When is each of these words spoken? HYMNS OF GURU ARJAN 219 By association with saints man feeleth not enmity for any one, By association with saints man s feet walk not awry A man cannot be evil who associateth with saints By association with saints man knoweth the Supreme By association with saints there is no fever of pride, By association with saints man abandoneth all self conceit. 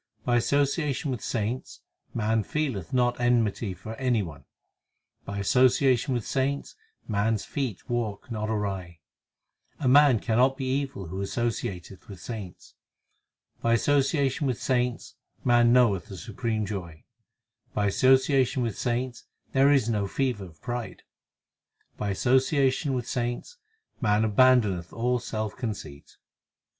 HYMNS 0.25 0.25
OF 0.25 0.25
GURU 0.25 0.33
ARJAN 0.33 0.65
219 0.65 0.81
By 0.81 0.87
association 0.87 1.11
with 1.11 1.23
saints 1.23 1.79
man 2.15 2.43
feeleth 2.43 2.91
not 2.91 3.19
enmity 3.21 3.73
for 3.75 3.93
any 3.97 4.23
one, 4.23 4.45
By 5.25 5.37
association 5.37 6.13
with 6.15 6.25
saints 6.25 6.75
man 7.07 7.33
s 7.35 7.45
feet 7.45 7.87
walk 7.87 8.31
not 8.31 8.49
awry 8.49 8.97
A 9.79 9.87
man 9.87 10.19
cannot 10.19 10.57
be 10.57 10.65
evil 10.65 11.05
who 11.09 11.21
associateth 11.21 12.07
with 12.07 12.19
saints 12.19 12.73
By 13.61 13.73
association 13.73 14.47
with 14.47 14.59
saints 14.59 15.13
man 15.43 15.71
knoweth 15.71 16.07
the 16.07 16.17
Supreme 16.17 16.65
By 17.75 17.85
association 17.85 18.63
with 18.63 18.75
saints 18.79 19.25
there 19.51 19.71
is 19.71 19.87
no 19.87 20.07
fever 20.07 20.45
of 20.45 20.59
pride, 20.63 21.03
By 21.97 22.09
association 22.09 22.93
with 22.95 23.07
saints 23.07 23.57
man 24.01 24.23
abandoneth 24.25 24.91
all 24.93 25.19
self 25.19 25.55
conceit. 25.55 26.17